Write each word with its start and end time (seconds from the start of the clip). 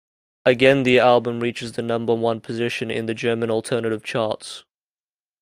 Again 0.47 0.81
the 0.81 0.97
album 0.97 1.41
reaches 1.41 1.73
the 1.73 1.83
number 1.83 2.15
one 2.15 2.41
position 2.41 2.89
in 2.89 3.05
the 3.05 3.13
German 3.13 3.51
Alternative 3.51 4.03
Charts. 4.03 4.63